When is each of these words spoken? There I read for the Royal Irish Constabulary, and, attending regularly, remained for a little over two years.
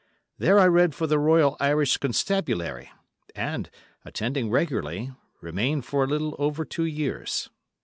There 0.39 0.57
I 0.57 0.65
read 0.65 0.95
for 0.95 1.05
the 1.05 1.19
Royal 1.19 1.55
Irish 1.59 1.97
Constabulary, 1.97 2.89
and, 3.35 3.69
attending 4.03 4.49
regularly, 4.49 5.11
remained 5.41 5.85
for 5.85 6.03
a 6.05 6.07
little 6.07 6.35
over 6.39 6.65
two 6.65 6.85
years. 6.85 7.51